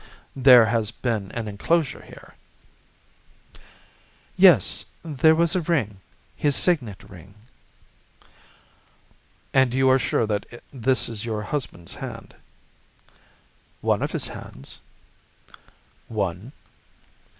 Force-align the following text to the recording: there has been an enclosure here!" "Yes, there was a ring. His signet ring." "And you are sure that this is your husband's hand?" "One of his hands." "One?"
there 0.35 0.65
has 0.65 0.89
been 0.89 1.31
an 1.33 1.47
enclosure 1.47 2.01
here!" 2.01 2.33
"Yes, 4.35 4.83
there 5.03 5.35
was 5.35 5.55
a 5.55 5.61
ring. 5.61 5.99
His 6.35 6.55
signet 6.55 7.03
ring." 7.07 7.35
"And 9.53 9.75
you 9.75 9.91
are 9.91 9.99
sure 9.99 10.25
that 10.25 10.63
this 10.73 11.07
is 11.07 11.23
your 11.23 11.43
husband's 11.43 11.93
hand?" 11.93 12.35
"One 13.81 14.01
of 14.01 14.11
his 14.13 14.25
hands." 14.25 14.79
"One?" 16.07 16.51